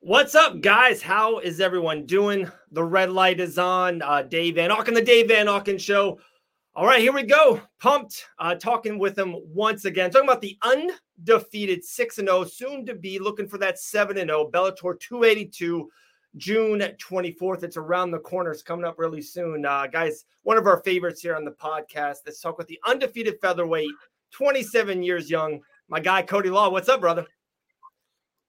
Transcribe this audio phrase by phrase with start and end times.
[0.00, 1.02] What's up, guys?
[1.02, 2.48] How is everyone doing?
[2.70, 4.00] The red light is on.
[4.00, 6.20] Uh, Dave Van Auken, the Dave Van Auken Show.
[6.76, 7.60] All right, here we go.
[7.80, 8.26] Pumped.
[8.38, 10.12] Uh, talking with him once again.
[10.12, 14.98] Talking about the undefeated 6 0, soon to be looking for that 7 0 Bellator
[15.00, 15.90] 282,
[16.36, 17.64] June 24th.
[17.64, 18.52] It's around the corner.
[18.52, 19.66] It's coming up really soon.
[19.66, 22.18] Uh, guys, one of our favorites here on the podcast.
[22.24, 23.90] Let's talk with the undefeated featherweight,
[24.30, 25.60] 27 years young.
[25.88, 26.70] My guy, Cody Law.
[26.70, 27.26] What's up, brother?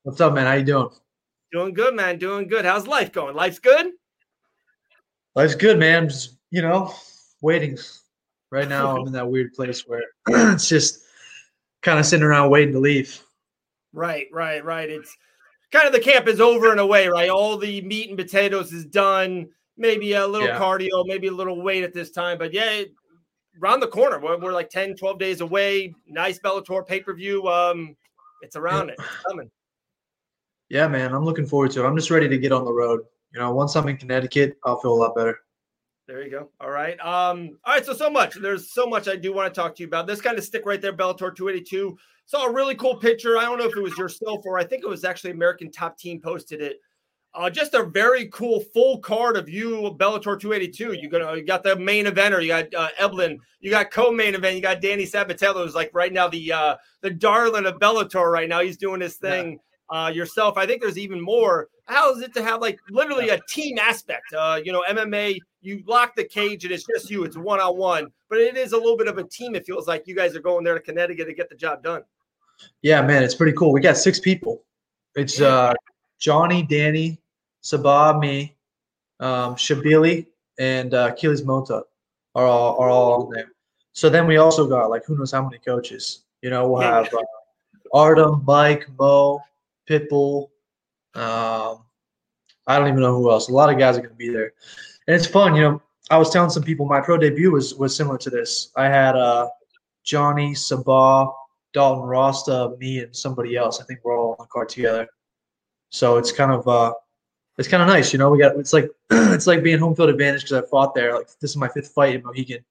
[0.04, 0.46] What's up, man?
[0.46, 0.90] How you doing?
[1.52, 2.18] Doing good, man.
[2.18, 2.66] Doing good.
[2.66, 3.36] How's life going?
[3.36, 3.92] Life's good?
[5.36, 6.10] Life's good, man.
[6.10, 6.94] Just, you know,
[7.42, 7.78] waiting.
[8.52, 11.04] Right now, I'm in that weird place where it's just
[11.82, 13.22] kind of sitting around waiting to leave.
[13.94, 14.90] Right, right, right.
[14.90, 15.16] It's
[15.72, 17.30] kind of the camp is over in a way, right?
[17.30, 19.50] All the meat and potatoes is done.
[19.78, 20.60] Maybe a little yeah.
[20.60, 22.38] cardio, maybe a little weight at this time.
[22.38, 22.92] But yeah, it,
[23.62, 24.20] around the corner.
[24.20, 25.94] We're, we're, like 10, 12 days away.
[26.08, 27.48] Nice Bellator pay per view.
[27.48, 27.96] Um,
[28.42, 28.94] it's around yeah.
[28.94, 29.00] it.
[29.00, 29.52] It's coming.
[30.70, 31.88] Yeah, man, I'm looking forward to it.
[31.88, 33.02] I'm just ready to get on the road.
[33.34, 35.40] You know, once I'm in Connecticut, I'll feel a lot better.
[36.08, 36.50] There you go.
[36.60, 37.00] All right.
[37.00, 37.86] Um, all right.
[37.86, 38.36] So so much.
[38.36, 40.08] There's so much I do want to talk to you about.
[40.08, 41.98] This kind of stick right there, Bellator 282.
[42.26, 43.38] Saw a really cool picture.
[43.38, 45.98] I don't know if it was yourself or I think it was actually American Top
[46.00, 46.78] Team posted it.
[47.36, 50.94] Uh, just a very cool full card of you, Bellator 282.
[50.94, 54.56] You got you got the main eventer, you got uh, Eblen, you got co-main event,
[54.56, 58.50] you got Danny Sabatello, who's like right now the uh, the darling of Bellator right
[58.50, 58.62] now.
[58.62, 59.52] He's doing his thing.
[59.52, 59.58] Yeah
[59.90, 60.58] uh, yourself.
[60.58, 61.70] I think there's even more.
[61.86, 64.34] How is it to have like literally a team aspect?
[64.38, 67.78] Uh, you know, MMA, you lock the cage and it's just you, it's one on
[67.78, 69.56] one, but it is a little bit of a team.
[69.56, 72.04] It feels like you guys are going there to Connecticut to get the job done.
[72.82, 73.72] Yeah, man, it's pretty cool.
[73.72, 74.64] We got six people.
[75.16, 75.74] It's uh,
[76.20, 77.20] Johnny, Danny,
[77.64, 78.56] Sabah, me,
[79.20, 80.28] um, Shabili,
[80.60, 81.84] and uh, Achilles Mota
[82.36, 83.52] are all are all on there.
[83.94, 86.24] So then we also got like who knows how many coaches.
[86.42, 87.22] You know, we'll have uh,
[87.94, 89.42] Artem, Mike, Mo,
[89.90, 90.50] Pitbull.
[91.16, 91.86] Um,
[92.68, 93.50] I don't even know who else.
[93.50, 94.54] A lot of guys are going to be there,
[95.08, 95.56] and it's fun.
[95.56, 98.72] You know, I was telling some people my pro debut was was similar to this.
[98.76, 99.50] I had uh,
[100.04, 101.34] Johnny Sabah,
[101.74, 103.82] Dalton Rosta, me, and somebody else.
[103.82, 105.08] I think we're all on the card together.
[105.90, 106.94] So it's kind of uh,
[107.58, 108.30] it's kind of nice, you know.
[108.30, 111.16] We got it's like it's like being home field advantage because I fought there.
[111.16, 112.64] Like this is my fifth fight in Mohegan,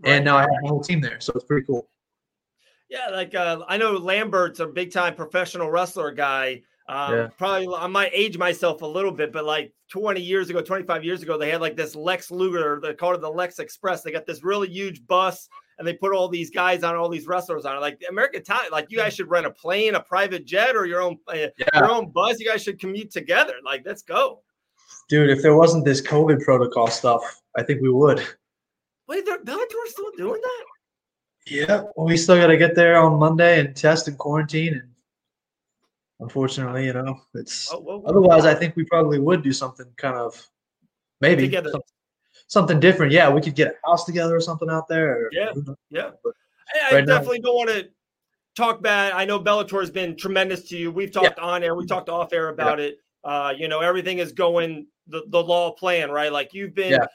[0.00, 0.12] right.
[0.12, 1.88] and now I have my whole team there, so it's pretty cool.
[2.90, 6.62] Yeah, like uh, I know Lambert's a big time professional wrestler guy.
[6.88, 7.28] Um, yeah.
[7.38, 11.22] Probably I might age myself a little bit, but like 20 years ago, 25 years
[11.22, 12.80] ago, they had like this Lex Luger.
[12.82, 14.02] They called it the Lex Express.
[14.02, 15.48] They got this really huge bus,
[15.78, 17.80] and they put all these guys on, all these wrestlers on it.
[17.80, 21.00] Like American Time, like you guys should rent a plane, a private jet, or your
[21.00, 21.48] own uh, yeah.
[21.74, 22.40] your own bus.
[22.40, 23.54] You guys should commute together.
[23.64, 24.42] Like, let's go,
[25.08, 25.30] dude.
[25.30, 27.22] If there wasn't this COVID protocol stuff,
[27.56, 28.26] I think we would.
[29.06, 30.64] Wait, they're Bellator's still doing that?
[31.50, 34.74] Yeah, well, we still got to get there on Monday and test and quarantine.
[34.74, 34.88] And
[36.20, 38.44] unfortunately, you know, it's oh, whoa, whoa, otherwise.
[38.44, 40.46] I think we probably would do something kind of
[41.20, 41.80] maybe something,
[42.46, 43.12] something, different.
[43.12, 45.28] Yeah, we could get a house together or something out there.
[45.32, 45.50] yeah,
[45.90, 46.10] yeah.
[46.90, 47.88] I, I definitely now, don't want to
[48.54, 49.12] talk bad.
[49.12, 50.92] I know Bellator has been tremendous to you.
[50.92, 51.44] We've talked yeah.
[51.44, 52.86] on air, we talked off air about yeah.
[52.86, 52.98] it.
[53.24, 56.32] Uh, you know, everything is going the, the law plan, right?
[56.32, 57.06] Like you've been yeah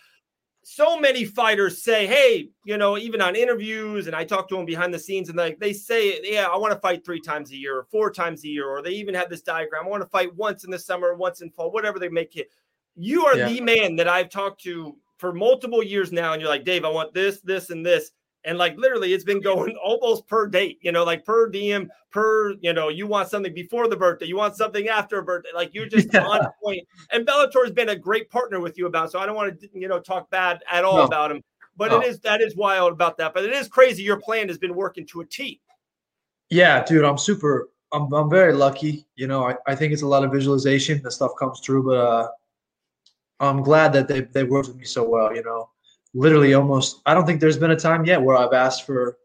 [0.68, 4.66] so many fighters say, hey, you know, even on interviews, and I talk to them
[4.66, 7.56] behind the scenes, and like they say, yeah, I want to fight three times a
[7.56, 9.86] year or four times a year, or they even have this diagram.
[9.86, 12.50] I want to fight once in the summer, once in fall, whatever they make it.
[12.96, 13.48] You are yeah.
[13.48, 16.90] the man that I've talked to for multiple years now, and you're like, Dave, I
[16.90, 18.10] want this, this, and this.
[18.46, 22.54] And like literally, it's been going almost per date, you know, like per diem, per,
[22.62, 25.50] you know, you want something before the birthday, you want something after a birthday.
[25.54, 26.26] Like you're just yeah.
[26.26, 26.88] on point.
[27.12, 29.12] And Bellator has been a great partner with you about.
[29.12, 31.04] So I don't want to, you know, talk bad at all no.
[31.06, 31.42] about him.
[31.76, 32.00] But no.
[32.00, 33.34] it is that is wild about that.
[33.34, 34.04] But it is crazy.
[34.04, 35.60] Your plan has been working to a T.
[36.50, 37.70] Yeah, dude, I'm super.
[37.92, 39.08] I'm I'm very lucky.
[39.16, 41.02] You know, I, I think it's a lot of visualization.
[41.02, 42.28] The stuff comes through, but uh,
[43.40, 45.36] I'm glad that they they worked with me so well.
[45.36, 45.70] You know,
[46.16, 49.18] literally almost I don't think there's been a time yet where I've asked for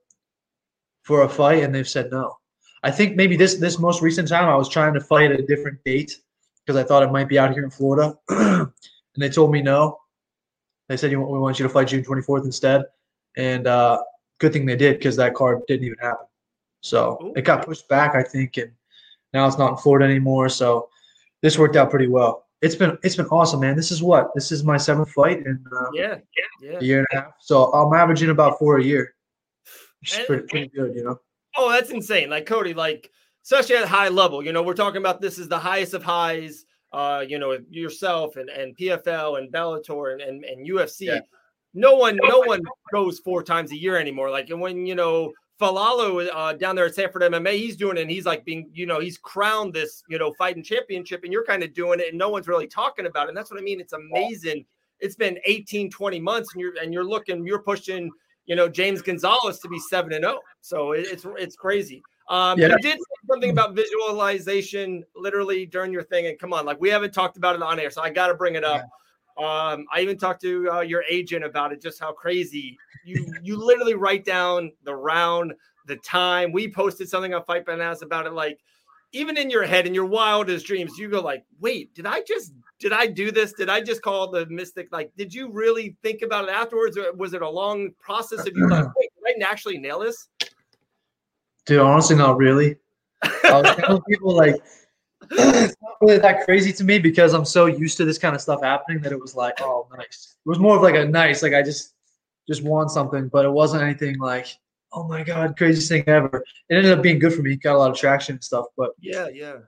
[1.03, 2.37] for a fight and they've said no.
[2.83, 5.47] I think maybe this this most recent time I was trying to fight at a
[5.47, 6.19] different date
[6.67, 8.71] because I thought it might be out here in Florida, and
[9.17, 9.99] they told me no.
[10.89, 12.83] They said we want you to fight June 24th instead,
[13.37, 14.03] and uh,
[14.39, 16.27] good thing they did because that card didn't even happen.
[16.81, 17.33] So Ooh.
[17.37, 18.73] it got pushed back, I think, and
[19.33, 20.49] now it's not in Florida anymore.
[20.49, 20.89] So
[21.43, 22.47] this worked out pretty well.
[22.63, 23.75] It's been it's been awesome, man.
[23.75, 26.99] This is what this is my seventh fight in uh, yeah, yeah, yeah, a year
[26.99, 27.33] and a half.
[27.41, 29.15] So I'm averaging about four a year,
[30.01, 31.19] which is pretty, pretty good, you know.
[31.57, 32.29] Oh, that's insane!
[32.29, 33.11] Like Cody, like
[33.45, 34.45] especially at high level.
[34.45, 36.67] You know, we're talking about this is the highest of highs.
[36.93, 41.03] Uh, you know, yourself and and PFL and Bellator and and, and UFC.
[41.03, 41.21] Yeah.
[41.73, 44.29] No one, no one goes four times a year anymore.
[44.29, 48.03] Like, and when you know Falalu uh, down there at Sanford MMA, he's doing it
[48.03, 51.45] and he's like being, you know, he's crowned this, you know, fighting championship and you're
[51.45, 53.29] kind of doing it and no one's really talking about it.
[53.31, 53.81] And that's what I mean.
[53.81, 54.65] It's amazing.
[55.01, 58.11] It's been 18, 20 months and you're and you're looking, you're pushing,
[58.47, 60.41] you know, James Gonzalez to be seven and oh.
[60.63, 62.03] So it's it's crazy.
[62.31, 62.69] Um, yeah.
[62.69, 62.99] you did
[63.29, 67.57] something about visualization literally during your thing, and come on, like we haven't talked about
[67.57, 68.83] it on air, so I got to bring it up.
[69.39, 73.57] Um, I even talked to uh, your agent about it, just how crazy you you
[73.57, 75.55] literally write down the round,
[75.87, 76.53] the time.
[76.53, 78.33] We posted something on Fight Bananas about it.
[78.33, 78.59] Like
[79.13, 82.53] even in your head, in your wildest dreams, you go like, "Wait, did I just
[82.81, 83.53] did I do this?
[83.53, 84.89] Did I just call the mystic?
[84.91, 86.97] Like, did you really think about it afterwards?
[86.97, 90.29] Or was it a long process of you like, wait, did I actually nail this?
[91.67, 92.77] Dude, honestly, not really.
[93.23, 94.57] I was telling people like
[95.31, 98.41] it's not really that crazy to me because I'm so used to this kind of
[98.41, 100.37] stuff happening that it was like, oh, nice.
[100.45, 101.95] It was more of like a nice, like I just
[102.49, 104.47] just won something, but it wasn't anything like,
[104.93, 106.45] oh my god, craziest thing ever.
[106.69, 108.67] It ended up being good for me, got a lot of traction and stuff.
[108.77, 109.59] But yeah, yeah.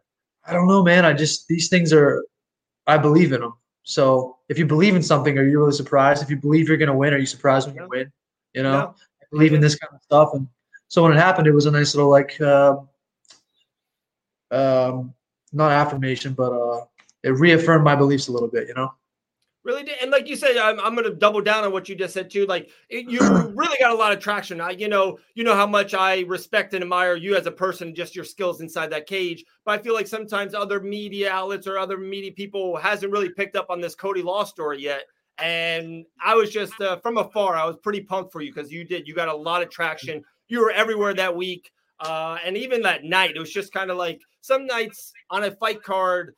[0.44, 1.04] I don't know, man.
[1.04, 2.24] I just these things are,
[2.86, 3.54] I believe in them.
[3.84, 6.22] So if you believe in something, are you really surprised?
[6.22, 8.12] If you believe you're gonna win, are you surprised when you win?
[8.54, 8.84] You know, yeah.
[9.22, 10.48] I believe in this kind of stuff, and
[10.88, 12.76] so when it happened, it was a nice little like, uh,
[14.50, 15.14] um,
[15.52, 16.84] not affirmation, but uh,
[17.22, 18.68] it reaffirmed my beliefs a little bit.
[18.68, 18.92] You know.
[19.64, 21.94] Really did, and like you said, I'm, I'm going to double down on what you
[21.94, 22.46] just said too.
[22.46, 23.20] Like it, you
[23.54, 24.60] really got a lot of traction.
[24.60, 27.94] I, you know, you know how much I respect and admire you as a person,
[27.94, 29.44] just your skills inside that cage.
[29.64, 33.54] But I feel like sometimes other media outlets or other media people hasn't really picked
[33.54, 35.02] up on this Cody Law story yet.
[35.38, 38.84] And I was just uh, from afar, I was pretty pumped for you because you
[38.84, 39.06] did.
[39.06, 40.24] You got a lot of traction.
[40.48, 41.70] You were everywhere that week,
[42.00, 45.50] uh, and even that night, it was just kind of like some nights on a
[45.50, 46.34] fight card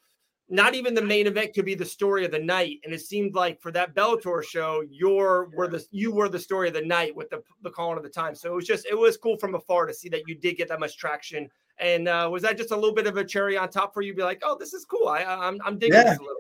[0.49, 2.81] not even the main event could be the story of the night.
[2.85, 6.69] And it seemed like for that Bellator show, you're were the you were the story
[6.69, 8.35] of the night with the the calling of the time.
[8.35, 10.69] So it was just it was cool from afar to see that you did get
[10.69, 11.49] that much traction.
[11.79, 14.15] And uh, was that just a little bit of a cherry on top for you?
[14.15, 15.09] Be like, oh, this is cool.
[15.09, 16.11] I I'm I'm digging yeah.
[16.11, 16.37] this a little.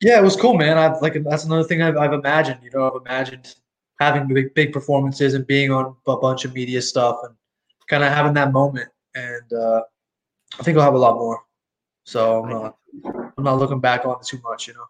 [0.00, 0.78] Yeah, it was cool, man.
[0.78, 2.60] I've like that's another thing I've, I've imagined.
[2.62, 3.54] You know, I've imagined
[4.00, 7.34] having big big performances and being on a bunch of media stuff and
[7.88, 8.88] kind of having that moment.
[9.14, 9.82] And uh,
[10.58, 11.40] I think I'll have a lot more.
[12.04, 12.76] So I'm not,
[13.38, 14.86] I'm not looking back on it too much, you know.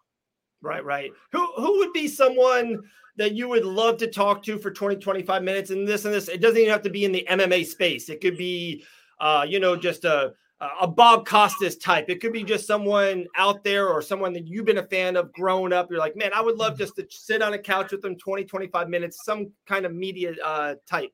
[0.61, 1.11] Right, right.
[1.31, 2.81] Who who would be someone
[3.17, 6.29] that you would love to talk to for 20, 25 minutes and this and this?
[6.29, 8.09] It doesn't even have to be in the MMA space.
[8.09, 8.83] It could be
[9.19, 10.33] uh, you know, just a
[10.81, 12.05] a Bob Costas type.
[12.07, 15.31] It could be just someone out there or someone that you've been a fan of
[15.33, 15.89] growing up.
[15.89, 18.45] You're like, man, I would love just to sit on a couch with them 20,
[18.45, 21.11] 25 minutes, some kind of media uh, type.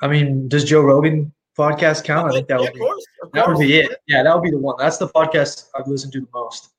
[0.00, 2.30] I mean, does Joe Rogan podcast count?
[2.30, 4.00] I think that would be course, that would be it.
[4.06, 4.76] Yeah, that would be the one.
[4.78, 6.70] That's the podcast I've listened to the most.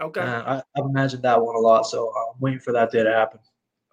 [0.00, 3.02] Okay, uh, I, have imagined that one a lot, so I'm waiting for that day
[3.02, 3.40] to happen.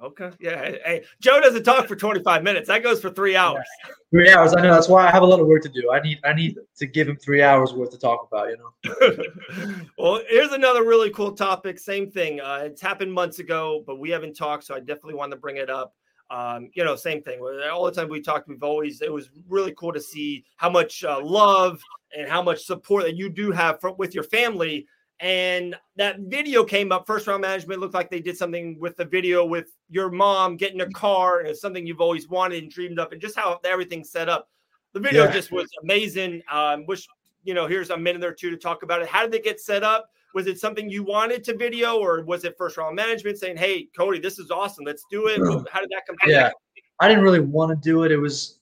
[0.02, 0.62] Okay, yeah.
[0.62, 2.68] Hey, hey, Joe doesn't talk for 25 minutes.
[2.68, 3.66] That goes for three hours.
[3.84, 3.92] Yeah.
[4.12, 4.54] Three hours.
[4.56, 4.72] I know.
[4.72, 5.92] That's why I have a lot of work to do.
[5.92, 8.50] I need I need to give him three hours worth to talk about.
[8.50, 9.86] You know.
[9.98, 11.80] well, here's another really cool topic.
[11.80, 12.40] Same thing.
[12.40, 15.58] Uh, it's happened months ago, but we haven't talked, so I definitely want to bring
[15.58, 15.96] it up
[16.30, 17.40] um, you know, same thing.
[17.72, 21.04] All the time we talked, we've always it was really cool to see how much
[21.04, 21.82] uh, love
[22.18, 24.88] and how much support that you do have for, with your family.
[25.20, 27.08] And that video came up.
[27.08, 30.82] First round management looked like they did something with the video with your mom getting
[30.82, 34.12] a car, and it's something you've always wanted and dreamed of, and just how everything's
[34.12, 34.50] set up.
[34.94, 35.32] The video yeah.
[35.32, 36.42] just was amazing.
[36.52, 37.08] Um, wish
[37.44, 39.08] you know, here's a minute or two to talk about it.
[39.08, 40.10] How did they get set up?
[40.34, 43.88] Was it something you wanted to video, or was it first round management saying, "Hey,
[43.98, 44.86] Cody, this is awesome.
[44.86, 45.40] Let's do it"?
[45.72, 46.16] How did that come?
[46.26, 46.52] Yeah,
[47.00, 48.12] I didn't really want to do it.
[48.12, 48.60] It was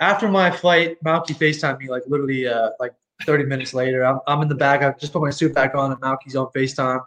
[0.00, 2.92] after my flight Malki Facetime me like literally uh, like
[3.24, 4.04] 30 minutes later.
[4.04, 4.82] I'm, I'm in the back.
[4.82, 7.04] I just put my suit back on, and Malki's on Facetime,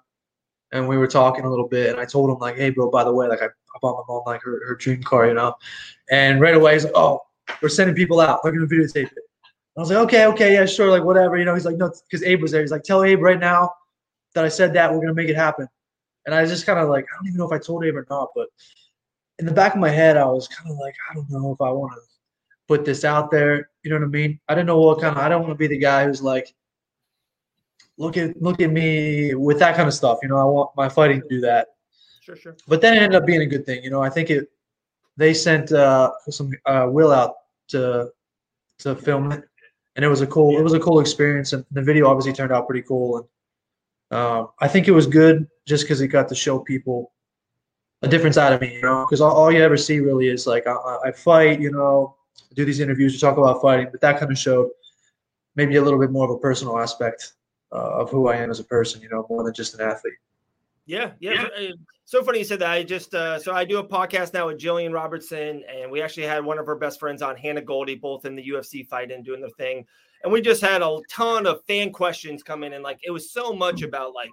[0.71, 1.91] and we were talking a little bit.
[1.91, 4.13] And I told him like, "Hey, bro, by the way, like I, I bought my
[4.13, 5.55] mom like her, her dream car, you know."
[6.09, 7.21] And right away he's like, "Oh,
[7.61, 8.39] we're sending people out.
[8.43, 9.23] They're gonna videotape it."
[9.75, 12.23] I was like, "Okay, okay, yeah, sure, like whatever." You know, he's like, "No," because
[12.23, 12.61] Abe was there.
[12.61, 13.73] He's like, "Tell Abe right now."
[14.37, 15.67] That I said that we're gonna make it happen.
[16.25, 18.05] And I just kind of like I don't even know if I told him or
[18.09, 18.49] not, but
[19.39, 21.61] in the back of my head I was kind of like I don't know if
[21.61, 21.99] I want to
[22.67, 23.69] put this out there.
[23.83, 24.39] You know what I mean?
[24.47, 26.53] I didn't know what kind of I don't want to be the guy who's like
[27.97, 30.19] look at look at me with that kind of stuff.
[30.21, 31.69] You know, I want my fighting to do that.
[32.21, 32.57] Sure, sure.
[32.67, 33.83] But then it ended up being a good thing.
[33.83, 34.49] You know, I think it
[35.17, 37.35] they sent uh, some uh, Will out
[37.69, 38.11] to
[38.79, 39.43] to film it,
[39.95, 42.51] and it was a cool it was a cool experience, and the video obviously turned
[42.51, 43.17] out pretty cool.
[43.17, 43.25] And
[44.11, 47.11] um, I think it was good just because it got to show people
[48.01, 50.47] a different side of me, you know, because all, all, you ever see really is
[50.47, 52.15] like I, I fight, you know,
[52.53, 54.69] do these interviews, we talk about fighting, but that kind of showed
[55.55, 57.33] maybe a little bit more of a personal aspect
[57.71, 60.13] uh, of who I am as a person, you know, more than just an athlete.
[60.85, 61.47] Yeah, yeah.
[61.59, 61.71] yeah.
[62.05, 62.69] So funny you said that.
[62.69, 66.25] I just uh, so I do a podcast now with Gillian Robertson, and we actually
[66.25, 69.25] had one of her best friends on, Hannah Goldy, both in the UFC fight and
[69.25, 69.85] doing their thing.
[70.23, 73.31] And we just had a ton of fan questions come in, and like it was
[73.31, 74.31] so much about like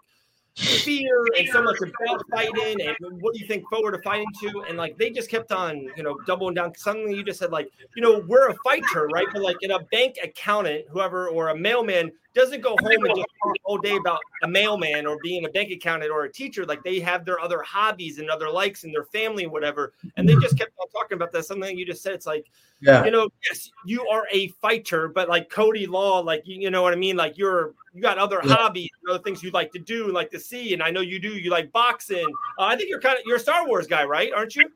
[0.57, 4.65] fear and so much about fighting and what do you think forward to fighting to.
[4.69, 6.73] And like they just kept on you know doubling down.
[6.77, 9.27] Suddenly you just said like you know we're a fighter right?
[9.33, 13.29] But like in a bank accountant whoever or a mailman doesn't go home and just
[13.43, 16.65] talk all day about a mailman or being a bank accountant or a teacher.
[16.65, 19.93] Like they have their other hobbies and other likes and their family and whatever.
[20.17, 21.45] And they just kept on talking about that.
[21.45, 22.15] Something you just said.
[22.15, 22.47] It's like,
[22.81, 23.05] yeah.
[23.05, 26.83] you know, yes, you are a fighter, but like Cody Law, like you, you know
[26.83, 27.17] what I mean?
[27.17, 28.55] Like you're you got other yeah.
[28.55, 30.75] hobbies, other things you'd like to do, like to see.
[30.75, 31.29] And I know you do.
[31.29, 32.27] You like boxing.
[32.59, 34.33] Uh, I think you're kind of you're a Star Wars guy, right?
[34.35, 34.69] Aren't you?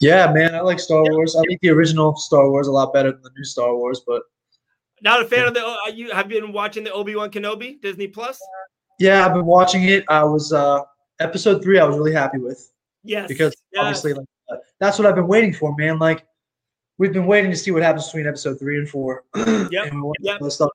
[0.00, 1.36] Yeah, man, I like Star Wars.
[1.36, 4.22] I like the original Star Wars a lot better than the new Star Wars, but
[5.02, 5.66] not a fan of the.
[5.66, 8.40] Uh, you have been watching the Obi Wan Kenobi Disney Plus.
[8.98, 10.04] Yeah, I've been watching it.
[10.08, 10.82] I was uh
[11.20, 11.78] episode three.
[11.78, 12.70] I was really happy with.
[13.02, 13.28] Yes.
[13.28, 13.80] Because yes.
[13.82, 15.98] obviously, like, uh, that's what I've been waiting for, man.
[15.98, 16.26] Like
[16.98, 19.24] we've been waiting to see what happens between episode three and four.
[19.36, 19.92] yep.
[19.92, 20.42] and yep.
[20.50, 20.70] Stuff.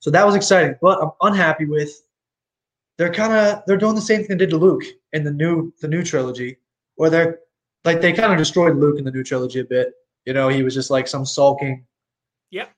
[0.00, 2.02] So that was exciting, but I'm unhappy with.
[2.98, 5.72] They're kind of they're doing the same thing they did to Luke in the new
[5.80, 6.58] the new trilogy,
[6.96, 7.38] where they're
[7.84, 9.94] like they kind of destroyed Luke in the new trilogy a bit.
[10.26, 11.86] You know, he was just like some sulking.
[12.50, 12.70] Yep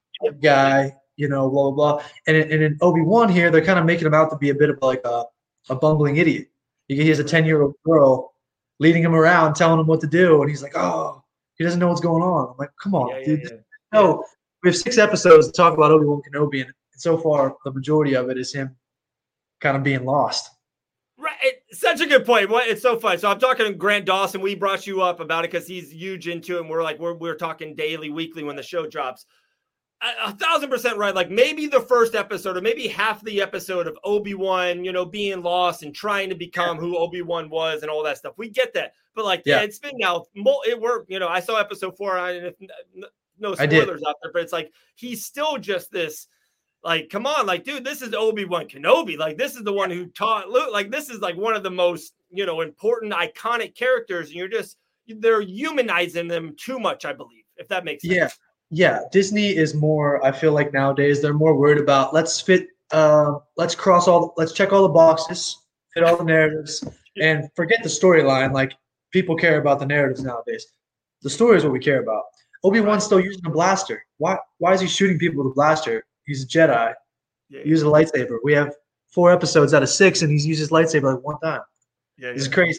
[0.42, 2.04] guy, you know, blah blah blah.
[2.26, 4.54] And, and in Obi Wan here, they're kind of making him out to be a
[4.54, 5.24] bit of like a,
[5.70, 6.48] a bumbling idiot.
[6.88, 8.34] He has a ten year old girl
[8.78, 11.22] leading him around, telling him what to do, and he's like, oh,
[11.56, 12.50] he doesn't know what's going on.
[12.50, 13.40] I'm like, come on, yeah, dude.
[13.42, 13.56] Yeah, yeah.
[13.92, 14.24] No,
[14.62, 18.14] we have six episodes to talk about Obi Wan Kenobi, and so far the majority
[18.14, 18.74] of it is him
[19.60, 20.50] kind of being lost.
[21.16, 22.50] Right, such a good point.
[22.50, 23.18] What it's so fun.
[23.18, 24.40] So I'm talking to Grant Dawson.
[24.40, 26.60] We brought you up about it because he's huge into it.
[26.60, 29.24] And we're like, we're we're talking daily, weekly when the show drops
[30.02, 31.14] a, thousand percent right.
[31.14, 35.04] Like maybe the first episode or maybe half the episode of Obi Wan, you know,
[35.04, 38.34] being lost and trying to become who Obi Wan was and all that stuff.
[38.36, 40.24] We get that, but like, yeah, yeah it's been now.
[40.66, 41.10] It worked.
[41.10, 42.18] You know, I saw episode four.
[42.18, 42.52] I
[43.38, 46.28] no spoilers out there, but it's like he's still just this.
[46.82, 49.16] Like, come on, like, dude, this is Obi Wan Kenobi.
[49.16, 50.68] Like, this is the one who taught Luke.
[50.70, 54.48] Like, this is like one of the most, you know, important, iconic characters, and you're
[54.48, 54.76] just
[55.08, 57.06] they're humanizing them too much.
[57.06, 58.14] I believe, if that makes sense.
[58.14, 58.28] Yeah,
[58.70, 60.24] yeah, Disney is more.
[60.24, 64.52] I feel like nowadays they're more worried about let's fit, uh, let's cross all, let's
[64.52, 65.56] check all the boxes,
[65.92, 66.84] fit all the narratives,
[67.20, 68.52] and forget the storyline.
[68.52, 68.72] Like
[69.12, 70.66] people care about the narratives nowadays.
[71.22, 72.24] The story is what we care about.
[72.64, 74.04] Obi Wan's still using a blaster.
[74.18, 74.38] Why?
[74.58, 76.04] Why is he shooting people with a blaster?
[76.26, 76.94] He's a Jedi.
[77.50, 78.38] Yeah, he uses a lightsaber.
[78.42, 78.74] We have
[79.08, 81.60] four episodes out of six, and he's used his lightsaber like one time.
[82.18, 82.78] Yeah, it's crazy.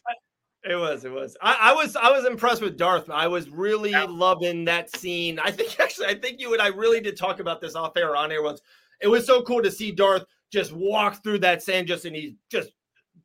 [0.67, 1.05] It was.
[1.05, 1.37] It was.
[1.41, 1.95] I, I, was.
[1.95, 3.09] I was impressed with Darth.
[3.09, 4.05] I was really yeah.
[4.09, 5.37] loving that scene.
[5.39, 8.15] I think actually, I think you and I really did talk about this off air
[8.15, 8.61] on air once.
[9.01, 12.33] It was so cool to see Darth just walk through that sand, just and he's
[12.49, 12.71] just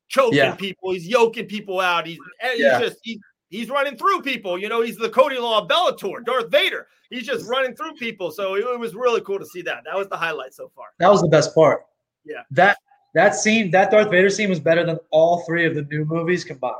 [0.08, 0.54] choking yeah.
[0.54, 0.92] people.
[0.92, 2.06] He's yoking people out.
[2.06, 2.78] He's, he's yeah.
[2.78, 3.18] just he's,
[3.48, 4.58] he's running through people.
[4.58, 6.88] You know, he's the Cody Law of Bellator, Darth Vader.
[7.08, 8.30] He's just running through people.
[8.30, 9.82] So it, it was really cool to see that.
[9.84, 10.86] That was the highlight so far.
[10.98, 11.86] That was the best part.
[12.24, 12.42] Yeah.
[12.50, 12.76] That
[13.14, 16.44] that scene, that Darth Vader scene was better than all three of the new movies
[16.44, 16.76] combined.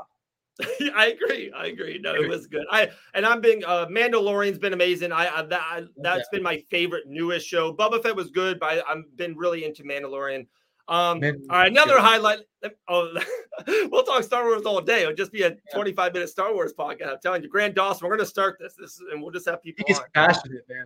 [0.95, 1.51] I agree.
[1.55, 1.99] I agree.
[2.01, 2.65] No, it was good.
[2.71, 5.11] I and I'm being uh Mandalorian's been amazing.
[5.11, 6.37] I, I that I, that's yeah.
[6.37, 7.73] been my favorite newest show.
[7.73, 10.47] Boba Fett was good, but I, have been really into Mandalorian.
[10.87, 12.01] Um, Man, all right, another good.
[12.01, 12.39] highlight.
[12.87, 13.17] Oh,
[13.91, 15.03] we'll talk Star Wars all day.
[15.03, 17.07] It'll just be a 25 minute Star Wars podcast.
[17.07, 18.73] I'm telling you, Grant Dawson, we're gonna start this.
[18.73, 19.85] This and we'll just have people.
[19.87, 20.85] He's passionate, man.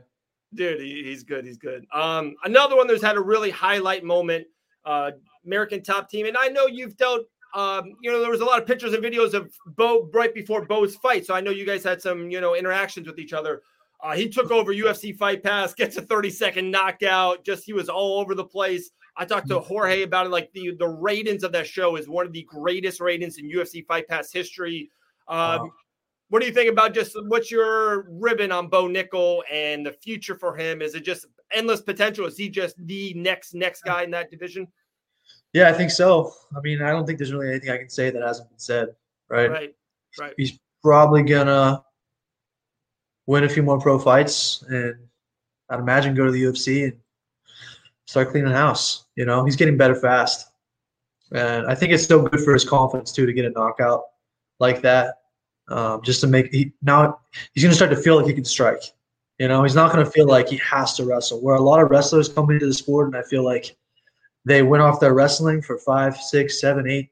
[0.54, 1.46] Dude, he, he's good.
[1.46, 1.86] He's good.
[1.94, 4.48] Um, another one that's had a really highlight moment.
[4.86, 5.12] Uh,
[5.46, 7.26] American Top Team, and I know you've dealt
[7.56, 10.66] um, you know, there was a lot of pictures and videos of Bo right before
[10.66, 11.26] Bo's fight.
[11.26, 13.62] So I know you guys had some, you know, interactions with each other.
[14.04, 17.46] Uh, he took over UFC Fight Pass, gets a 30 second knockout.
[17.46, 18.92] Just he was all over the place.
[19.16, 20.30] I talked to Jorge about it.
[20.30, 23.86] Like the the ratings of that show is one of the greatest ratings in UFC
[23.86, 24.92] Fight Pass history.
[25.30, 25.72] Um, wow.
[26.30, 30.36] What do you think about just what's your ribbon on Bo Nickal and the future
[30.38, 30.82] for him?
[30.82, 32.26] Is it just endless potential?
[32.26, 34.68] Is he just the next next guy in that division?
[35.56, 36.34] Yeah, I think so.
[36.54, 38.94] I mean, I don't think there's really anything I can say that hasn't been said,
[39.30, 39.50] right?
[39.50, 39.76] Right.
[40.20, 40.34] Right.
[40.36, 41.82] He's probably gonna
[43.26, 44.96] win a few more pro fights, and
[45.70, 46.98] I'd imagine go to the UFC and
[48.06, 49.06] start cleaning house.
[49.16, 50.52] You know, he's getting better fast,
[51.32, 54.04] and I think it's so good for his confidence too to get a knockout
[54.60, 55.20] like that,
[55.70, 57.18] um, just to make he now
[57.54, 58.84] he's gonna start to feel like he can strike.
[59.40, 61.42] You know, he's not going to feel like he has to wrestle.
[61.42, 63.76] Where a lot of wrestlers come into the sport, and I feel like
[64.46, 67.10] they went off their wrestling for five, six, seven, eight,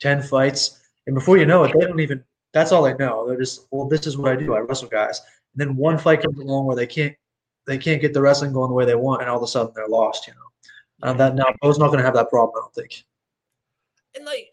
[0.00, 2.24] ten fights, and before you know it, they don't even.
[2.52, 3.28] That's all they know.
[3.28, 4.54] They're just, well, this is what I do.
[4.54, 5.20] I wrestle guys.
[5.54, 7.14] And then one fight comes along where they can't,
[7.64, 9.72] they can't get the wrestling going the way they want, and all of a sudden
[9.76, 10.26] they're lost.
[10.26, 12.54] You know, and that now Bo's not going to have that problem.
[12.56, 13.04] I don't think.
[14.16, 14.50] And like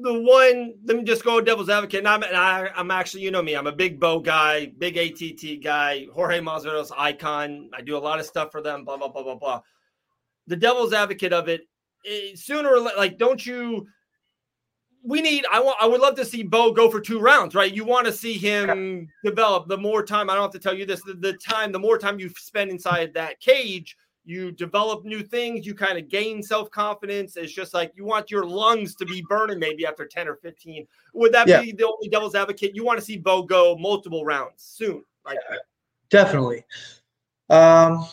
[0.00, 2.00] the one, let me just go devil's advocate.
[2.00, 4.96] And I'm, and I, I'm actually, you know me, I'm a big Bo guy, big
[4.96, 7.70] ATT guy, Jorge Masvidal's icon.
[7.74, 9.62] I do a lot of stuff for them, blah, blah, blah, blah, blah.
[10.48, 11.62] The devil's advocate of it,
[12.04, 13.86] it eh, sooner or like, don't you,
[15.04, 17.72] we need, I want, I would love to see Bo go for two rounds, right?
[17.72, 20.28] You want to see him develop the more time.
[20.28, 22.70] I don't have to tell you this, the, the time, the more time you spend
[22.70, 23.96] inside that cage,
[24.28, 27.36] you develop new things, you kind of gain self confidence.
[27.36, 30.86] It's just like you want your lungs to be burning maybe after 10 or 15.
[31.14, 31.62] Would that yeah.
[31.62, 32.74] be the only devil's advocate?
[32.74, 35.02] You want to see Bo go multiple rounds soon.
[35.24, 35.56] Like yeah,
[36.10, 36.62] definitely.
[37.48, 38.06] Um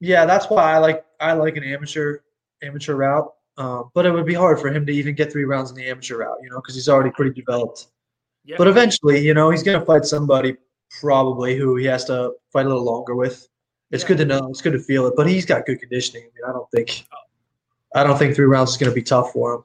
[0.00, 2.18] yeah, that's why I like I like an amateur
[2.62, 3.30] amateur route.
[3.58, 5.86] Um, but it would be hard for him to even get three rounds in the
[5.88, 7.88] amateur route, you know, because he's already pretty developed.
[8.44, 8.56] Yeah.
[8.56, 10.56] But eventually, you know, he's gonna fight somebody
[11.00, 13.46] probably who he has to fight a little longer with.
[13.90, 14.08] It's yeah.
[14.08, 14.48] good to know.
[14.48, 15.14] It's good to feel it.
[15.16, 16.22] But he's got good conditioning.
[16.22, 17.06] I mean, I don't think,
[17.94, 19.64] I don't think three rounds is going to be tough for him.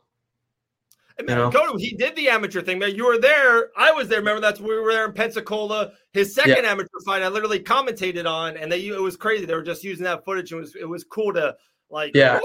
[1.20, 1.50] You know?
[1.78, 2.94] he did the amateur thing, man.
[2.96, 3.70] You were there.
[3.78, 4.20] I was there.
[4.20, 5.94] Remember, that's we were there in Pensacola.
[6.12, 6.72] His second yeah.
[6.72, 9.46] amateur fight, I literally commentated on, and they it was crazy.
[9.46, 11.56] They were just using that footage, and it was it was cool to
[11.90, 12.14] like.
[12.14, 12.40] Yeah.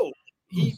[0.48, 0.76] He.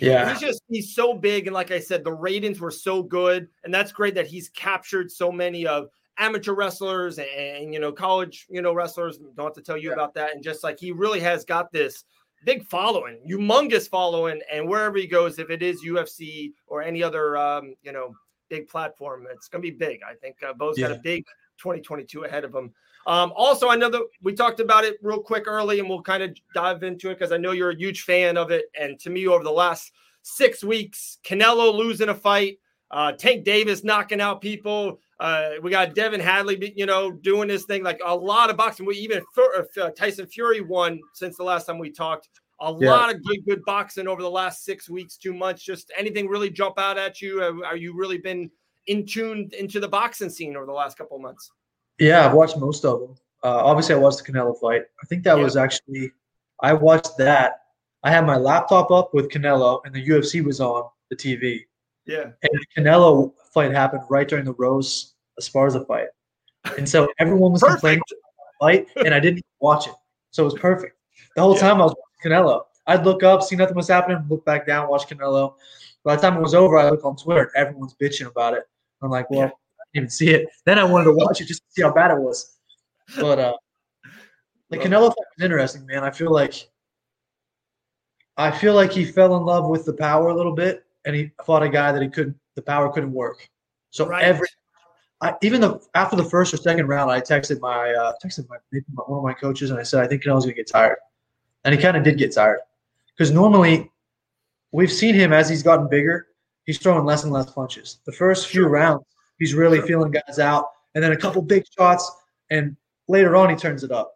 [0.00, 3.48] Yeah, he's just he's so big, and like I said, the ratings were so good,
[3.64, 7.92] and that's great that he's captured so many of amateur wrestlers and, and, you know
[7.92, 9.94] college you know wrestlers don't have to tell you yeah.
[9.94, 12.04] about that and just like he really has got this
[12.44, 17.36] big following humongous following and wherever he goes if it is ufc or any other
[17.36, 18.14] um, you know
[18.48, 20.00] big platform it's going to be big.
[20.08, 20.88] I think uh, bo's yeah.
[20.88, 21.24] got a big
[21.58, 22.72] 2022 ahead of him.
[23.06, 26.22] Um, also i know that we talked about it real quick early and we'll kind
[26.22, 28.66] of dive into it because i know you're a huge fan of it.
[28.78, 29.92] And to me over the last
[30.22, 32.58] six weeks canelo losing a fight
[32.90, 37.64] uh, tank davis knocking out people uh, we got Devin Haney, you know, doing this
[37.64, 38.86] thing like a lot of boxing.
[38.86, 42.28] We even uh, Tyson Fury won since the last time we talked.
[42.60, 42.90] A yeah.
[42.90, 45.62] lot of good, good boxing over the last six weeks, two months.
[45.62, 47.42] Just anything really jump out at you?
[47.42, 48.50] Uh, are you really been
[48.86, 51.50] in tuned into the boxing scene over the last couple of months?
[51.98, 53.14] Yeah, I've watched most of them.
[53.44, 54.82] Uh, obviously, I watched the Canelo fight.
[55.02, 55.42] I think that yeah.
[55.42, 56.12] was actually
[56.60, 57.60] I watched that.
[58.02, 61.60] I had my laptop up with Canelo, and the UFC was on the TV.
[62.06, 62.30] Yeah.
[62.42, 66.08] And Canelo fight happened right during the Rose Esparza fight.
[66.76, 68.02] And so everyone was complaining
[68.60, 69.94] fight, and I didn't watch it.
[70.30, 70.96] So it was perfect.
[71.34, 71.60] The whole yeah.
[71.60, 72.62] time I was watching Canelo.
[72.86, 75.54] I'd look up, see nothing was happening, look back down, watch Canelo.
[76.04, 78.62] By the time it was over, I look on Twitter, everyone's bitching about it.
[79.02, 79.46] I'm like, well, yeah.
[79.46, 80.48] I didn't even see it.
[80.64, 82.58] Then I wanted to watch it just to see how bad it was.
[83.16, 83.54] But uh
[84.70, 86.04] the Canelo fight was interesting, man.
[86.04, 86.68] I feel like
[88.36, 91.32] I feel like he fell in love with the power a little bit and he
[91.44, 93.48] fought a guy that he couldn't the power couldn't work.
[93.90, 94.24] So right.
[94.24, 94.48] every
[95.20, 98.56] I, even the after the first or second round, I texted my uh, texted my,
[98.72, 100.98] my, one of my coaches and I said I think Canelo's gonna get tired,
[101.64, 102.60] and he kind of did get tired
[103.16, 103.90] because normally
[104.72, 106.26] we've seen him as he's gotten bigger,
[106.66, 107.98] he's throwing less and less punches.
[108.06, 109.04] The first few rounds,
[109.38, 112.10] he's really feeling guys out, and then a couple big shots,
[112.50, 114.14] and later on he turns it up.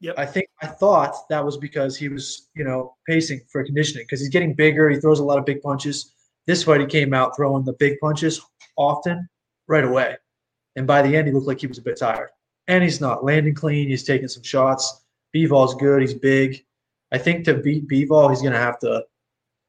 [0.00, 0.14] Yep.
[0.16, 4.20] I think I thought that was because he was, you know, pacing for conditioning because
[4.20, 4.88] he's getting bigger.
[4.88, 6.14] He throws a lot of big punches.
[6.50, 8.40] This fight, he came out throwing the big punches
[8.74, 9.28] often
[9.68, 10.16] right away.
[10.74, 12.30] And by the end, he looked like he was a bit tired.
[12.66, 13.88] And he's not landing clean.
[13.88, 15.04] He's taking some shots.
[15.32, 16.00] Bivol good.
[16.00, 16.66] He's big.
[17.12, 19.04] I think to beat Bivol, he's gonna have to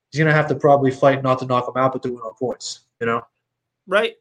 [0.10, 2.34] he's gonna have to probably fight not to knock him out, but to win on
[2.34, 2.80] points.
[3.00, 3.22] You know.
[3.86, 4.16] Right.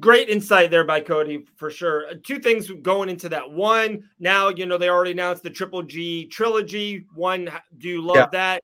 [0.00, 2.06] Great insight there by Cody for sure.
[2.06, 3.50] Uh, two things going into that.
[3.50, 7.04] One, now you know they already announced the Triple G trilogy.
[7.14, 8.28] One, do you love yeah.
[8.32, 8.62] that?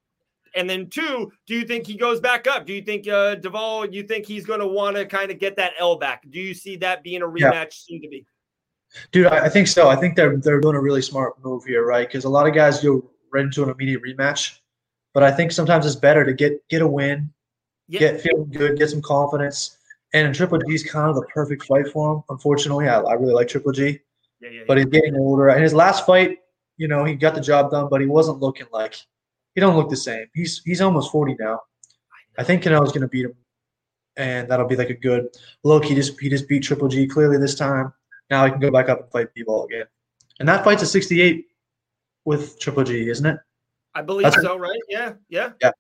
[0.59, 2.67] And then two, do you think he goes back up?
[2.67, 5.55] Do you think uh Bivol, you think he's going to want to kind of get
[5.57, 6.25] that L back?
[6.29, 7.67] Do you see that being a rematch yeah.
[7.71, 8.27] soon to be?
[9.13, 9.89] Dude, I think so.
[9.89, 12.09] I think they're they're doing a really smart move here, right?
[12.09, 14.59] Because a lot of guys go right into an immediate rematch,
[15.15, 17.31] but I think sometimes it's better to get get a win,
[17.87, 18.01] yeah.
[18.01, 19.77] get feeling good, get some confidence.
[20.15, 22.23] And Triple G is kind of the perfect fight for him.
[22.31, 24.01] Unfortunately, I, I really like Triple G,
[24.41, 25.51] yeah, yeah, but he's getting older.
[25.51, 26.39] In his last fight,
[26.79, 28.97] you know, he got the job done, but he wasn't looking like
[29.55, 30.27] he don't look the same.
[30.35, 31.61] He's he's almost 40 now.
[32.39, 33.35] I think Canelo's going to beat him,
[34.17, 35.29] and that'll be like a good
[35.65, 35.85] look.
[35.85, 37.93] He just he just beat Triple G clearly this time.
[38.31, 39.87] Now he can go back up and fight Bivol again.
[40.39, 41.47] And that fight's a 68
[42.25, 43.39] with Triple G, isn't it?
[43.95, 44.79] I believe that's so, right?
[44.89, 45.73] Yeah, yeah, yeah.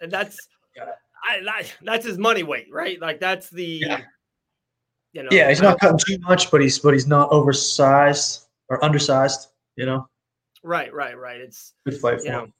[0.00, 0.36] And that's
[1.24, 3.00] I, I, that's his money weight, right?
[3.00, 4.00] Like that's the yeah.
[5.12, 8.46] You know, yeah, he's not cutting too much, but he's but he's not oversized.
[8.68, 9.48] or undersized.
[9.76, 10.08] You know.
[10.62, 11.40] Right, right, right.
[11.40, 12.52] It's good fight for him.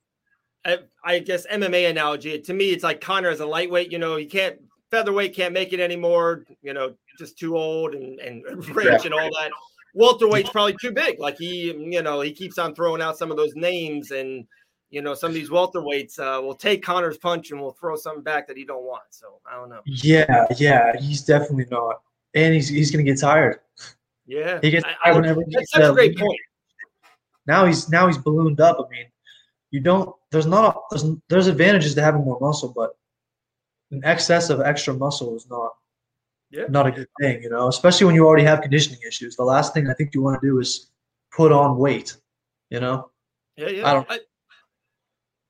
[0.66, 2.38] I, I guess MMA analogy.
[2.40, 3.92] To me, it's like Conor as a lightweight.
[3.92, 6.44] You know, you can't featherweight can't make it anymore.
[6.62, 9.50] You know, just too old and and rich and all that.
[9.94, 11.18] Welterweight's probably too big.
[11.18, 14.44] Like he, you know, he keeps on throwing out some of those names, and
[14.90, 18.22] you know, some of these welterweights uh, will take Conor's punch and will throw something
[18.22, 19.04] back that he don't want.
[19.10, 19.80] So I don't know.
[19.86, 22.02] Yeah, yeah, he's definitely not,
[22.34, 23.60] and he's he's gonna get tired.
[24.26, 25.42] Yeah, he gets tired I, I, whenever.
[25.48, 26.40] That's such a great point.
[27.46, 28.78] Now he's now he's ballooned up.
[28.84, 29.06] I mean,
[29.70, 30.14] you don't.
[30.36, 30.82] There's not.
[30.90, 32.94] There's there's advantages to having more muscle, but
[33.90, 35.70] an excess of extra muscle is not
[36.50, 36.64] yeah.
[36.68, 39.34] not a good thing, you know, especially when you already have conditioning issues.
[39.34, 40.90] The last thing I think you want to do is
[41.34, 42.18] put on weight,
[42.68, 43.10] you know?
[43.56, 43.88] Yeah, yeah.
[43.88, 44.18] I don't I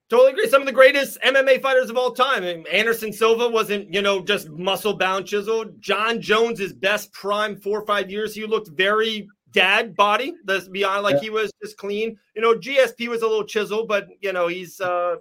[0.09, 0.49] totally agree.
[0.49, 2.65] Some of the greatest MMA fighters of all time.
[2.71, 5.83] Anderson Silva wasn't, you know, just muscle bound chiseled.
[5.83, 10.35] Jon Jones's best prime four or five years, he looked very dad body.
[10.47, 11.21] Let's be honest, like yeah.
[11.23, 12.17] he was just clean.
[12.37, 15.17] You know, GSP was a little chisel, but you know, he's uh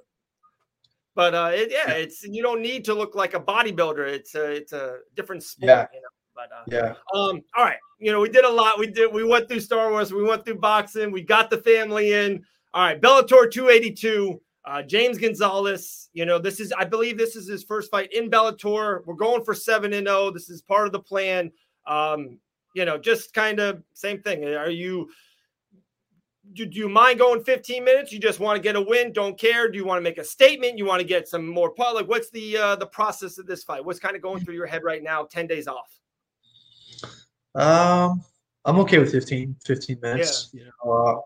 [1.16, 4.06] but uh, it, yeah, it's you don't need to look like a bodybuilder.
[4.06, 5.70] It's a it's a different sport.
[5.70, 5.88] Yeah.
[5.94, 6.08] You know?
[6.36, 6.94] But uh, yeah.
[7.18, 7.42] Um.
[7.56, 7.78] All right.
[8.00, 8.78] You know, we did a lot.
[8.78, 9.12] We did.
[9.14, 10.14] We went through Star Wars.
[10.14, 11.12] We went through boxing.
[11.12, 12.44] We got the family in.
[12.74, 13.02] All right.
[13.02, 14.42] Bellator 282.
[14.66, 16.10] Uh, James Gonzalez.
[16.12, 16.74] You know, this is.
[16.78, 19.06] I believe this is his first fight in Bellator.
[19.06, 20.24] We're going for seven and zero.
[20.24, 20.32] Oh.
[20.32, 21.50] This is part of the plan.
[21.88, 22.40] Um.
[22.76, 24.46] You know, just kind of same thing.
[24.46, 25.10] Are you?
[26.54, 28.12] do, do you mind going 15 minutes?
[28.12, 29.70] You just want to get a win, don't care.
[29.70, 30.78] Do you want to make a statement?
[30.78, 32.08] You want to get some more public?
[32.08, 33.84] What's the uh, the process of this fight?
[33.84, 35.24] What's kind of going through your head right now?
[35.24, 36.00] 10 days off.
[37.56, 38.24] Um,
[38.66, 40.50] I'm okay with 15, 15 minutes.
[40.54, 40.62] Yeah.
[40.62, 41.22] You know, uh,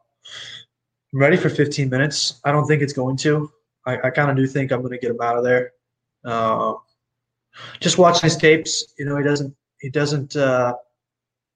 [1.14, 2.40] I'm ready for 15 minutes.
[2.46, 3.52] I don't think it's going to.
[3.86, 5.72] I, I kind of do think I'm going to get him out of there.
[6.24, 6.74] Uh,
[7.80, 10.74] just watching his tapes, you know, he doesn't he doesn't uh,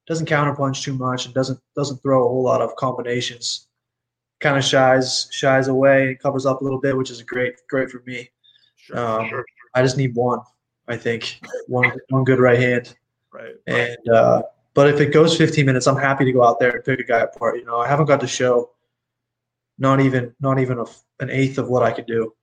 [0.07, 3.67] doesn't counterpunch too much and doesn't doesn't throw a whole lot of combinations.
[4.39, 7.89] Kind of shies shies away and covers up a little bit, which is great great
[7.89, 8.29] for me.
[8.75, 9.45] Sure, um, sure.
[9.75, 10.39] I just need one.
[10.87, 12.95] I think one one good right hand.
[13.31, 13.55] Right.
[13.67, 16.83] And uh, but if it goes 15 minutes, I'm happy to go out there and
[16.83, 17.57] pick a guy apart.
[17.57, 18.71] You know, I haven't got to show
[19.77, 20.85] not even not even a,
[21.19, 22.33] an eighth of what I could do,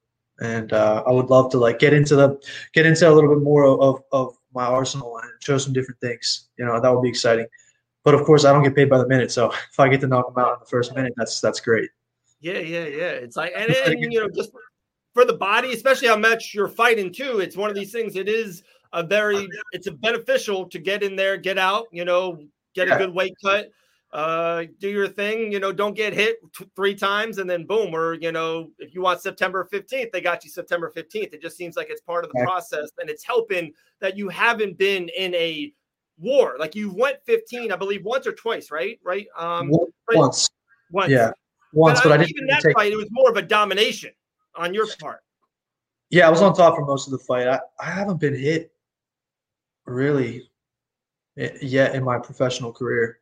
[0.40, 2.40] and uh, I would love to like get into the
[2.72, 6.48] get into a little bit more of, of my arsenal and show some different things.
[6.58, 7.46] You know, that would be exciting.
[8.04, 10.06] But of course, I don't get paid by the minute, so if I get to
[10.06, 11.90] knock them out in the first minute, that's that's great.
[12.40, 13.10] Yeah, yeah, yeah.
[13.10, 14.52] It's like, and, and you know, just
[15.12, 17.40] for the body, especially how much you're fighting too.
[17.40, 18.16] It's one of these things.
[18.16, 18.62] It is
[18.94, 21.86] a very, it's a beneficial to get in there, get out.
[21.92, 22.38] You know,
[22.74, 22.94] get yeah.
[22.94, 23.70] a good weight cut
[24.12, 25.52] uh, do your thing.
[25.52, 27.94] You know, don't get hit t- three times and then boom.
[27.94, 31.32] Or you know, if you want September fifteenth, they got you September fifteenth.
[31.32, 34.78] It just seems like it's part of the process, and it's helping that you haven't
[34.78, 35.72] been in a
[36.18, 36.56] war.
[36.58, 38.98] Like you went fifteen, I believe, once or twice, right?
[39.04, 39.26] Right?
[39.36, 39.70] Um,
[40.12, 40.48] once.
[40.90, 41.10] Once.
[41.10, 41.32] Yeah.
[41.72, 42.74] Once, but, but I, didn't even that take...
[42.74, 42.92] fight.
[42.92, 44.10] It was more of a domination
[44.56, 45.20] on your part.
[46.10, 47.46] Yeah, I was on top for most of the fight.
[47.46, 48.72] I, I haven't been hit
[49.86, 50.50] really
[51.38, 53.19] eh, yet in my professional career.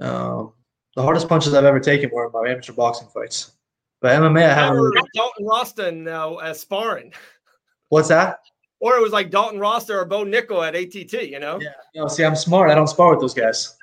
[0.00, 0.52] Um,
[0.96, 3.52] the hardest punches I've ever taken were in my amateur boxing fights.
[4.00, 4.80] But MMA, I haven't.
[4.80, 5.08] Really...
[5.14, 7.12] Dalton Rosta now as sparring.
[7.88, 8.38] What's that?
[8.80, 11.28] Or it was like Dalton Rosta or Bo Nickal at ATT.
[11.28, 11.60] You know.
[11.60, 11.70] Yeah.
[11.94, 12.70] You know, see, I'm smart.
[12.70, 13.76] I don't spar with those guys.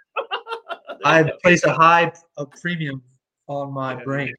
[1.06, 3.02] I place a high a premium
[3.48, 4.04] on my yeah.
[4.04, 4.34] brain.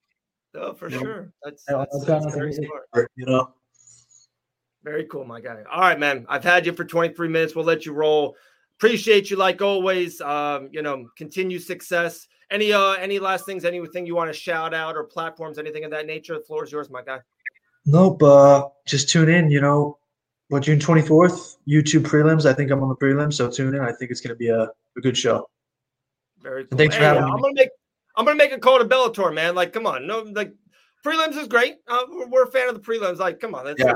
[0.55, 1.33] Oh, for you sure.
[1.45, 3.11] That's, that's, that's very smart.
[3.17, 3.53] You know.
[4.83, 5.63] Very cool, my guy.
[5.71, 6.27] All right, man.
[6.29, 7.55] I've had you for 23 minutes.
[7.55, 8.37] We'll let you roll
[8.79, 10.21] appreciate you like always.
[10.21, 12.27] Um, you know, continue success.
[12.51, 15.91] Any uh any last things, anything you want to shout out or platforms, anything of
[15.91, 16.35] that nature?
[16.35, 17.19] The floor is yours, my guy.
[17.85, 18.23] Nope.
[18.23, 19.99] Uh just tune in, you know.
[20.49, 22.47] Well, June 24th, YouTube prelims.
[22.47, 23.81] I think I'm on the prelims, so tune in.
[23.81, 25.49] I think it's gonna be a, a good show.
[26.41, 26.79] Very cool.
[26.79, 27.33] thanks hey, for having uh, me.
[27.33, 27.71] I'm gonna make
[28.15, 29.57] I'm gonna make a call to Bellator, man.
[29.57, 30.55] Like, come on, no, like
[31.05, 31.77] prelims is great.
[31.89, 33.19] Uh, we're, we're, a fan of the prelims.
[33.19, 33.95] Like, come on, let's yeah.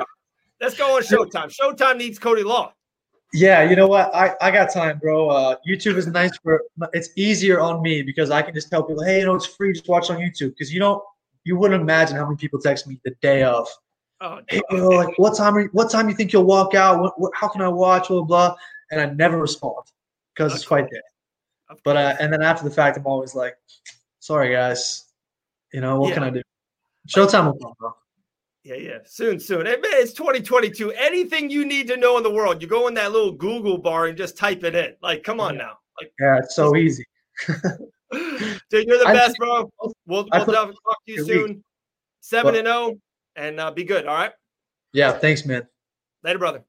[0.61, 1.55] let's go on Showtime.
[1.57, 2.73] Showtime needs Cody Law.
[3.33, 4.13] Yeah, you know what?
[4.15, 5.29] I, I got time, bro.
[5.29, 6.63] Uh, YouTube is nice for
[6.93, 9.73] it's easier on me because I can just tell people, hey, you know, it's free,
[9.73, 10.51] just watch on YouTube.
[10.51, 11.03] Because you don't
[11.45, 13.69] you wouldn't imagine how many people text me the day of.
[14.21, 17.01] Oh, hey, bro, like what time are you, what time you think you'll walk out?
[17.01, 18.09] What, what, how can I watch?
[18.09, 18.55] Blah blah.
[18.91, 19.87] And I never respond
[20.35, 21.01] because it's quite day.
[21.85, 23.57] But uh, and then after the fact, I'm always like,
[24.19, 25.05] sorry guys,
[25.73, 26.15] you know what yeah.
[26.15, 26.43] can I do?
[27.09, 27.95] Showtime will come, bro.
[28.63, 28.99] Yeah, yeah.
[29.07, 29.67] Soon, soon.
[29.67, 30.93] Hey, man, it's 2022.
[30.93, 34.07] Anything you need to know in the world, you go in that little Google bar
[34.07, 34.95] and just type it in.
[35.03, 35.79] Like, come on now.
[36.01, 37.05] Like, yeah, it's so easy.
[37.49, 39.71] Dude, you're the I best, bro.
[39.81, 40.75] We'll, we'll talk to
[41.07, 41.65] you soon.
[42.21, 43.01] Seven and zero, oh,
[43.37, 44.07] and uh, be good.
[44.07, 44.33] All right.
[44.93, 45.13] Yeah.
[45.13, 45.67] Thanks, man.
[46.23, 46.65] Later, brother.